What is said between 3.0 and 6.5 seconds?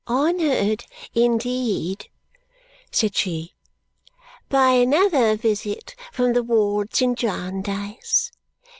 she, "by another visit from the